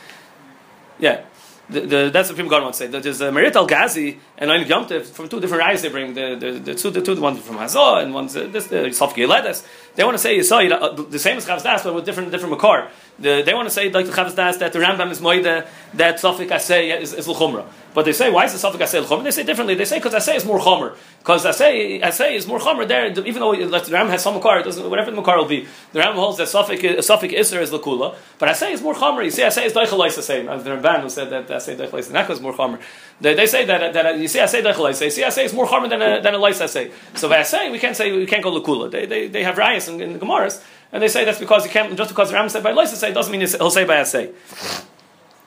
[0.98, 1.24] yeah.
[1.72, 3.00] The, the, that's what people God wants to say.
[3.00, 6.50] There's a Maharit Algazi and Ein Yom from two different eyes they bring the the,
[6.52, 9.64] the two the two the one from Hazor and one's uh, this the Yisaf Geledes.
[9.94, 12.52] They want to say Yisai uh, the same as Chavz Das but with different different
[12.52, 12.88] makar.
[13.18, 16.16] The, they want to say like the Chavz Das that the Rambam is moide that
[16.16, 17.64] Safik Asay is, is L'chumra.
[17.94, 19.24] But they say why is the Safik Asay L'chumra?
[19.24, 19.74] They say differently.
[19.74, 20.96] They say because Asay is more Chomer.
[21.18, 23.06] Because Asay Asay is more Chomer there.
[23.06, 25.66] Even though like, the Rambam has some makar, whatever the makar will be.
[25.92, 29.24] The Rambam holds that Safik Safik Isser is L'kula, but Asay is more Chomer.
[29.24, 30.48] You see Asay is Deichel Asay.
[30.48, 32.80] As the Ramban who said that Asay Deichel Asay is more Chomer.
[33.20, 35.10] They, they say that, that you see Asay Deichel Asay.
[35.10, 36.90] See Asay is more Chomer than a than a Leis Asay.
[37.14, 38.90] So by Asay we can't say we can't go L'kula.
[38.90, 40.62] They they they have rayas in, the Gemaras.
[40.92, 43.12] And they say that's because you can't, just because the Ram said by Loisa say,
[43.12, 44.32] doesn't mean he'll say by Asay.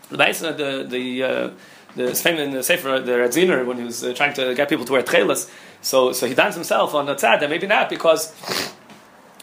[0.10, 1.50] The uh, the the, uh,
[1.96, 4.86] the famous in the Sefer, the Radziner, when he was uh, trying to get people
[4.86, 5.50] to wear tchelas.
[5.82, 8.34] So, so he danced himself on the tzad, and maybe not because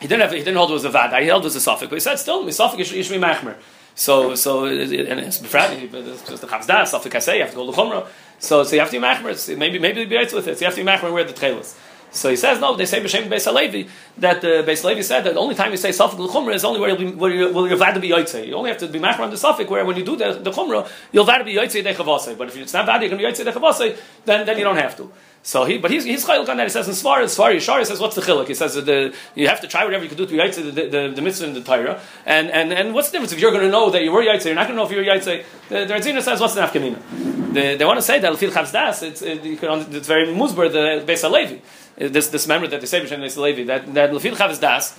[0.00, 1.60] he didn't have, he didn't hold it was a vada, he held it was a
[1.60, 3.56] suffix, but he said still, misafik is be machmer.
[3.94, 4.80] So, so, and
[5.20, 8.06] it's it's just the chavzdah, suffix I say, you have to go to chumrah.
[8.38, 10.74] So, so you have to be machmer, maybe, maybe be with it, so you have
[10.74, 11.76] to be machmer where the tchelas.
[12.12, 15.24] So he says, no, they say B'Shem Beis Halevi, that the uh, Beis Halevi said
[15.24, 17.52] that the only time you say Safik L'Chumrah is only where, you'll be, where you're,
[17.52, 18.46] where you're to be Yotzei.
[18.46, 20.50] You only have to be Machmer on the Safik, where when you do the, the
[20.50, 22.36] Chumrah, you'll to be Yotzei Dechavasei.
[22.36, 24.76] But if it's not bad, you're going to be Yotzei Dechavasei, then, then you don't
[24.76, 25.10] have to.
[25.44, 26.62] So he, but he's he's chayil on that.
[26.64, 28.46] He says in Svar, Svar Yishar, he says what's the chiluk?
[28.46, 30.70] He says the, you have to try whatever you can do to be yaitze the,
[30.88, 32.00] the, the, mitzvah in the Torah.
[32.24, 34.44] And, and and what's the difference if you're going to know that you were yaitze?
[34.44, 35.44] You're not going to know if you're yaitze.
[35.68, 37.54] The, the says what's the nafkamina?
[37.54, 39.02] The, they want to say that lefil chavzdas.
[39.02, 41.60] It's it, it's very musbar the Beis.
[41.96, 44.98] This this memory that they say b'shem Halevi that that lefil das.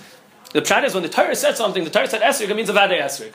[0.52, 2.72] The pshat is when the Torah said something, the Torah said esrik, it means a
[2.72, 3.32] vade esrik.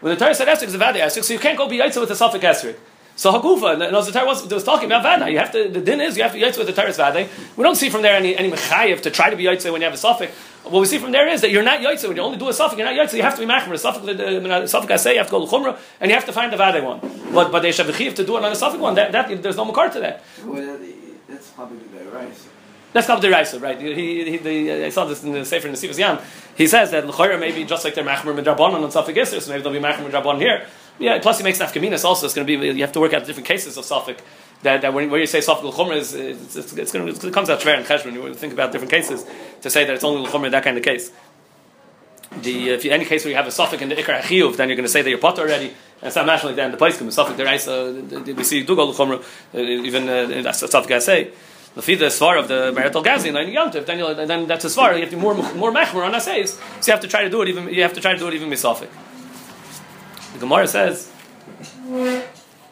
[0.00, 2.00] When the Torah said esrik, it's a vade esrik, so you can't go be yaitze
[2.00, 2.76] with a suffix esrik.
[3.18, 5.30] So Hagufa, no, the Torah was, was talking about Vada.
[5.30, 7.26] You have to, the din is you have to yaitz with the Torah's Vada.
[7.56, 9.86] We don't see from there any, any mechayiv to try to be yaitz when you
[9.86, 10.34] have a suffix.
[10.64, 12.52] What we see from there is that you're not yaitz when you only do a
[12.52, 13.78] suffix, you're not yaitz, you have to be machmer.
[13.78, 16.52] Suffix, suffix I say, you have to go to Chumrah, and you have to find
[16.52, 17.00] the Vada one.
[17.32, 18.96] But, but they have to do it on a suffix one.
[18.96, 20.22] That, that, there's no makar to that.
[20.44, 20.78] Well,
[21.26, 22.34] that's probably the right.
[22.96, 23.78] That's not the Raisa, right?
[23.78, 26.18] He, he, the, I saw this in the Sefer Nesivas Yam.
[26.56, 29.62] He says that L'chayra maybe just like they're Machmer Midrabanon on Safik Isser, so maybe
[29.62, 30.66] they'll be Machmer Midrabanon here.
[30.98, 32.24] Yeah, plus he makes nafkaminas also.
[32.24, 34.16] It's going to be you have to work out the different cases of Suffolk.
[34.62, 37.50] That, that when, when you say Suffolk l'chomer it's, it's, it's going to, it comes
[37.50, 38.14] out shver and cheshbon.
[38.14, 39.26] You think about different cases
[39.60, 41.12] to say that it's only l'chomer that kind of case.
[42.40, 44.70] The if you, any case where you have a Suffolk in the ikar achiyuv, then
[44.70, 45.66] you're going to say that you're pot already.
[45.66, 46.96] And it's not matching like that in the place.
[46.96, 49.16] Suffolk deraisa we see dugal l'chomer
[49.54, 50.06] uh, even
[50.42, 51.30] that's Suffolk I say.
[51.76, 54.68] The feed the svar of the marital gazin and yomtiv, then you then that's a
[54.68, 54.94] svar.
[54.94, 56.58] You have to be more more mechmer on asays.
[56.80, 58.26] So you have to try to do it even you have to try to do
[58.28, 58.88] it even misafik.
[60.32, 61.12] The Gemara says,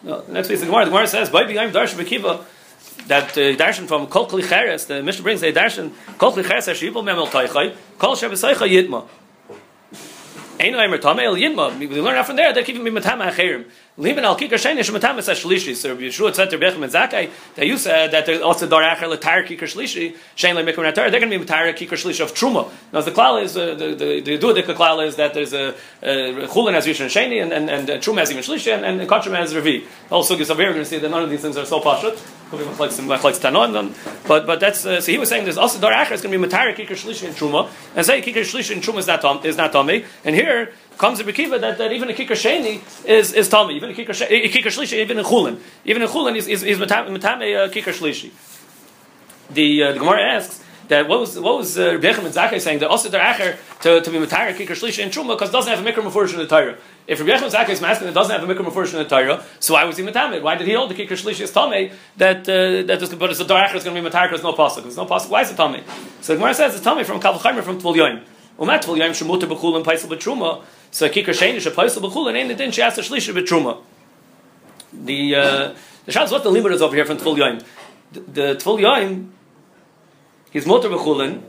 [0.02, 2.44] no, the next piece the Gemara, the Gemara says, "By being darshan bekiva."
[3.08, 6.66] That uh, darshan from kol kli cheres, the Mishnah brings a darshan kol kli cheres
[6.66, 9.06] hashivol memel taichai kol shebesaycha yitma.
[10.58, 11.78] Ein leimer tamel yitma.
[11.78, 12.54] We learn out from there.
[12.54, 13.66] They're keeping me matama acherim.
[13.96, 15.76] Liban al kikar sheni shematam es shlishi.
[15.76, 19.08] So Rabbi Yeshua to Bechem and Zakai that you said that there's also dar acher
[19.08, 21.12] letar kikar shlishi shein le mikra natar.
[21.12, 22.68] They're going to be matar kikar shlishi of truma.
[22.92, 26.74] Now the klal is uh, the the the duadik klal is that there's a chulin
[26.74, 29.84] has rishon sheni and and, and truma has even shlishi and and kachim has revi.
[30.10, 32.18] Also, we're going to see that none of these things are so pashut.
[34.26, 36.38] But but that's uh, so he was saying there's also dar acher is going to
[36.38, 39.56] be matar kikar shlishi and truma and say kikar shlishi and truma is not is
[39.56, 43.48] not tummy and here comes a Bekiva that, that even a Kikar Sheni is, is
[43.48, 45.58] Tommy, even a Kikar, a Kikar Shlishi, even in Chulin.
[45.84, 48.30] Even in Chulin is, is, is Matame uh, Kikar Shlishi.
[49.50, 52.80] The, uh, the Gemara asks, that what was what was uh, Rebbe and Zakai saying
[52.80, 55.84] that also der acher to, to be matayr kikar shlishi in truma because doesn't have
[55.84, 56.76] a mikra mafurish in the Torah.
[57.06, 59.44] If Rebbe and Zakai is masking it doesn't have a mikra mafurish in the Torah,
[59.60, 60.42] so why was he matamid?
[60.42, 63.40] Why did he hold the kikar shlishi as tame that uh, that is but it's
[63.40, 64.82] a acher is going to be matayr because no pasuk.
[64.82, 65.30] There's no pasuk.
[65.30, 65.82] Why is it tame?
[66.20, 68.22] So the Gemara says it's tame from Kalvachaymer from Tvul Yoim.
[68.58, 70.62] Umat Tvul Yoim shemuter b'chul and paisel b'truma.
[70.94, 73.82] So kikar sheni shepaisel b'chul and ain't the din she has to shlishi b'truma.
[74.92, 75.74] The uh,
[76.06, 77.64] the shas what the limit is over here from Tvul Yoim.
[78.12, 79.30] The, the Tvul Yoim,
[80.52, 81.42] he's motor b'chulin.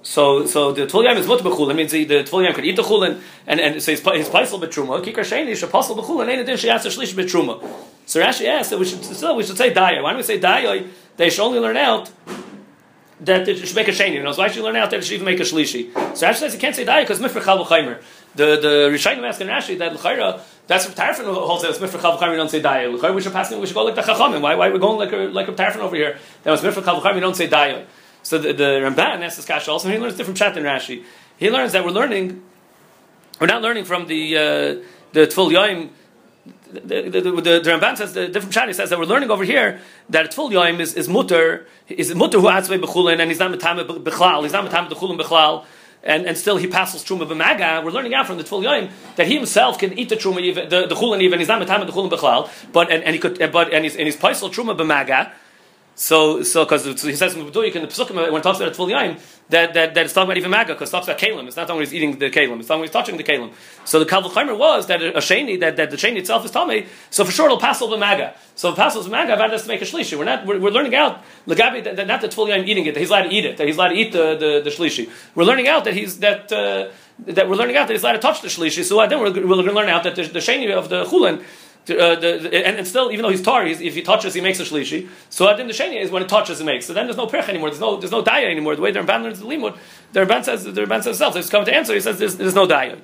[0.00, 2.76] So, so the Tvul Yam is mutter b'chulin means the, the Tvul Yam could eat
[2.76, 5.04] the chulin, and, and so he's, he's paisel b'truma.
[5.04, 7.62] Kikar sheni shepaisel b'chulin ain't the din she has to shlishi b'truma.
[8.06, 10.02] So Rashi asks that we should still we should say daya.
[10.02, 10.88] Why don't we say daya?
[11.18, 12.10] They should only learn out
[13.20, 14.14] that it should make a sheni.
[14.14, 15.92] You know, so why should you learn out that it should even make a shlishi?
[16.16, 18.00] So Rashi says you can't say daya because mifra chal v'chaymer.
[18.34, 21.62] The the Rishayim ask in Rashi that l'chayra that's what Tarfin holds.
[21.62, 22.30] That's mifra chal v'chaymer.
[22.30, 22.92] We don't say daya.
[22.92, 23.50] L'chayra we should pass.
[23.50, 24.40] We should go like the chachamim.
[24.40, 26.18] Why why are we going like a, like a Tarfin over here?
[26.44, 27.14] That was mifra chal v'chaymer.
[27.14, 27.84] We don't say daya.
[28.22, 29.88] So the, the Ramban asks this kasha also.
[29.88, 31.04] He learns different chat in Rashi.
[31.38, 32.42] He learns that we're learning.
[33.40, 34.40] We're not learning from the uh,
[35.12, 35.90] the Tful Yoim
[36.72, 39.80] the, the, the, the, Ramban says the different shani says that we're learning over here
[40.10, 43.86] that Tful Yoim is, is mutter is mutter who atzvei bechulin and he's not metame
[43.86, 45.64] bechlal he's not metame bechulin bechlal
[46.02, 47.82] and, and still he passes truma b'maga.
[47.84, 50.68] We're learning out from the Tful Yoim that he himself can eat the truma even
[50.68, 51.38] the, chulin even.
[51.38, 54.06] He's not metame the chulin bechlal but and, and he could but and he's and
[54.06, 55.32] he's paisel truma b'maga
[55.98, 58.88] so, so because he says in the you can Pesukim when it talks about Tful
[58.88, 61.48] Yaim that, that, that it's talking about even Maga because it talks about Kalim.
[61.48, 62.60] It's not talking about he's eating the Kalim.
[62.60, 63.52] It's talking about he's touching the Kalim.
[63.84, 66.86] So the Kalvachaymer was that a sheni that, that the sheni itself is tummy.
[67.10, 68.34] So for sure it'll pass over Maga.
[68.54, 70.16] So if it passes Maga, I've had us to make a shlishi.
[70.16, 72.94] We're not we're, we're learning out Lagabi that, that not the Tful Yaim eating it.
[72.94, 73.56] That he's allowed to eat it.
[73.56, 75.10] That he's allowed to eat the the, the shlishi.
[75.34, 76.52] We're learning out that he's that.
[76.52, 76.90] Uh,
[77.26, 78.84] that we're learning out that he's allowed to touch the shlishi.
[78.84, 81.42] So then we're, we're going to learn out that the, the sheni of the chulin
[81.90, 84.60] uh, the, and, and, still, even though he's tar, he's, if he touches, he makes
[84.60, 85.08] a shlishi.
[85.30, 86.86] So Adin the Sheni is when it touches, it makes.
[86.86, 87.70] So then there's no perch anymore.
[87.70, 88.76] There's no there's no daya anymore.
[88.76, 89.76] The way the Ramban learns the limud,
[90.12, 91.34] the Ramban says the Ramban says itself.
[91.34, 91.94] So he's coming to answer.
[91.94, 92.98] He says there's, there's no daya.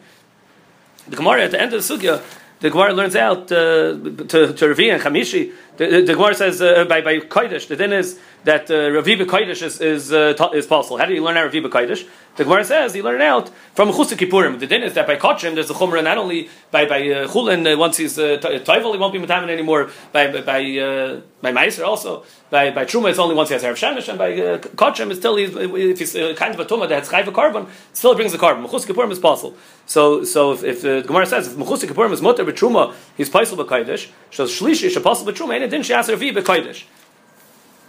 [1.08, 2.22] The Gemara at the end of the sugya,
[2.60, 5.52] the Gemara learns out uh, to to Ravi and Chamishi.
[5.76, 7.68] The, the, the Gemara says uh, by by Kodesh.
[7.68, 10.98] The din is that uh, Ravi Kodesh is is, uh, is possible.
[10.98, 12.06] How do you learn out Ravi Kodesh?
[12.36, 14.58] The Gemara says you learn it out from Chusik Kippurim.
[14.58, 17.72] The din is that by Kachim there's a chumrah not only by by uh, Chulin
[17.72, 19.90] uh, once he's uh, Toivel he won't be metamin anymore.
[20.12, 23.62] By by by, uh, by Meiser also by by Truma it's only once he has
[23.62, 26.64] Erev Shemesh and by uh, Kachim it's still he's, if he's uh, kind of a
[26.64, 28.64] tumah that has chayv a carbon still brings the carbon.
[28.66, 29.56] Chusik Kippurim is possible.
[29.86, 33.30] So so if, if uh, the Gemara says if Chusik Kippurim is mutter truma he's
[33.30, 36.84] paisel b'Kodesh so Shlishi is a possible Truma and then she has Ravi b'Kodesh.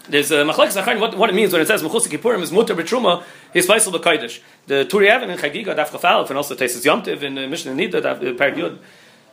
[0.08, 3.24] There's a machlekes what, what it means when it says mechusik kippurim is mutter b'truma
[3.54, 4.40] his faisal b'kaidish.
[4.68, 8.02] The Turi Evan in Chagiga daf chafalef and also Tesis Yomtiv in uh, Mishnah Nida
[8.02, 8.78] daf uh, Parak Yud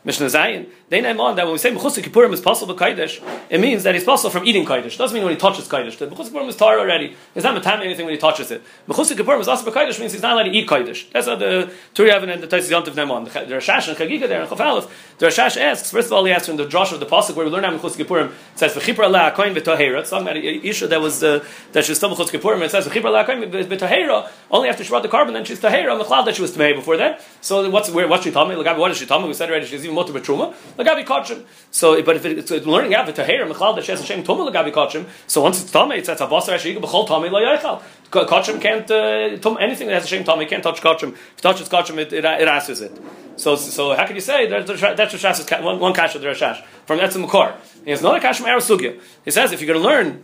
[0.05, 0.69] Mishnah Zayin.
[0.89, 3.95] They name on that when we say mechusik kippurim is possible b'kaidish, it means that
[3.95, 4.97] it's possible from eating kaidish.
[4.97, 5.97] Doesn't mean when he touches kaidish.
[5.97, 7.15] The mechusik kippurim is tar already.
[7.33, 8.61] He's not matam anything when he touches it.
[8.87, 11.09] Mechusik kippurim is also b'kaidish means he's not allowed to eat kaidish.
[11.11, 13.23] That's how the Turi Evan and the Tesis Yomtiv name on.
[13.23, 14.89] The Rashash and Chagiga there in Chafalef.
[15.19, 17.45] The Rashash asks first of all he asks from the Josh of the pasuk where
[17.45, 20.01] we learn how mechusik kippurim it says v'chipra la koin v'tohera.
[20.01, 22.61] It's talking about a issue that was uh, that she's still mechusik kippurim.
[22.61, 25.91] It says v'chipra la koin v'tohera only after she brought the carbon then she's tahera
[25.91, 27.21] on the cloud that she was tahera before that.
[27.39, 28.55] So what's where what's she told me?
[28.57, 29.27] What did she tell me?
[29.27, 30.53] We said already she's even mutter b'truma.
[30.77, 31.45] Lagabi kachim.
[31.71, 34.51] So, but if it's learning out the tahir mechlal that she has a shem tumah
[34.51, 35.05] lagabi kachim.
[35.27, 37.81] So once it's tumah, it's that's a basar ashig b'chol tumah lo yaichal.
[38.11, 41.13] Kachim can't uh, tum, anything that has a shem tumah can't touch kachim.
[41.13, 42.99] If it touches kachim, it, it, it asses it.
[43.35, 46.99] So, so how can you say that that's Rashash one, one kasha the Rashash from
[46.99, 47.55] that's the Makor?
[47.83, 48.99] He has another kasha from Arasugya.
[49.25, 50.23] He says if you're going to learn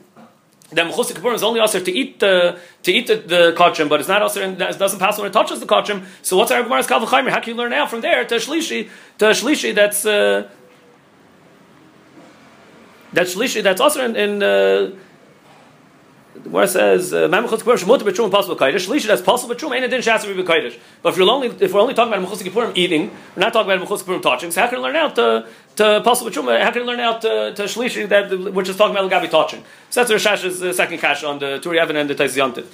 [0.71, 3.99] that mechusik kippurim is only also to eat the to eat the, the kachim, but
[3.99, 6.05] it's not also it doesn't pass when it touches the kachim.
[6.21, 7.29] So what's our Gemara's kal v'chaymer?
[7.29, 10.49] How can you learn now from there to shlishi to shlishi that's uh,
[13.13, 14.15] that's shlishi that's also in.
[14.15, 14.91] in uh,
[16.45, 20.01] where it says Mamachutz Kippurim Shemut B'Trum possible Kaidish Shlishi that's possible B'Trum Ain't Adin
[20.01, 20.77] Shas Be Kaidish.
[21.01, 23.71] But if you're only if we're only talking about Mechutz Kippurim eating, we're not talking
[23.71, 24.51] about Mechutz Kippurim touching.
[24.51, 25.47] So how can you learn out to
[25.77, 26.61] to possible B'Trum?
[26.61, 29.63] How can you learn out to, to Shlishi that which is talking about Lagabi touching?
[29.89, 32.65] So that's Rashash's uh, second cash on the Turi Evan and the Tais Yontiv.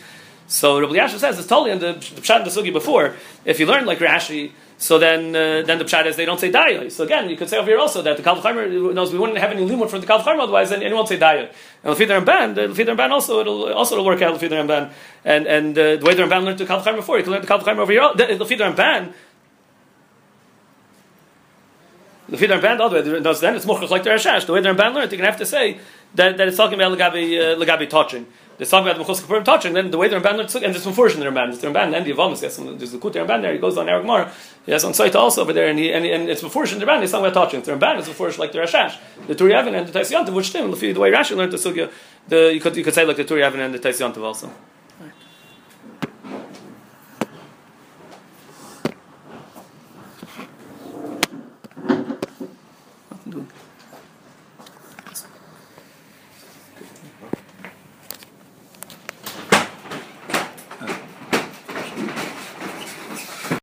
[0.48, 3.16] So Rabbi Yasha says it's totally in the, the Pshat and the Sugi before.
[3.46, 6.52] If you learn like Rashi, so then uh, then the Pshat is they don't say
[6.52, 6.92] Daya.
[6.92, 8.44] So again, you could say over here also that the Kalv
[8.94, 11.52] knows we wouldn't have any limud from the Kalv otherwise, then anyone won't say Daya.
[11.84, 14.68] And Lefidar and Ban, Lefidar and Ban also it'll also it'll work out Lefidar and
[14.68, 14.92] Ban.
[15.24, 17.48] And and uh, the way the Ramban learned the Kalv before, you can learn the
[17.48, 18.02] Kalv Chaimer over here.
[18.02, 19.14] Lefidar and Ban.
[22.28, 24.48] The Fidar Ban, the other way, then it's more like the Rashash.
[24.48, 25.78] The way the Ramban learned, you're going to have to say
[26.16, 28.26] that, that it's talking about Lagabi, uh, Lagabi touching.
[28.58, 30.96] It's talking about the Mechus Kippurim touching, then the way the Ramban learned, and there's
[30.96, 31.50] force in the Ramban.
[31.50, 33.90] It's the Ramban, and the Avamas, yes, there's the Kut Ramban there, he goes on
[33.90, 34.32] Eric Mar,
[34.66, 36.86] he has on site also over there, and, he, and, and it's before in the
[36.86, 37.62] Ramban, he's talking about touching.
[37.62, 40.72] The Ramban is before like the Rashash, the Turi Avin and the Taisyantav, which Tim,
[40.72, 41.92] the way Rashi learned the Sugya,
[42.30, 44.50] the, you, could, you could say like the Turi Avin and the Taisyantav also.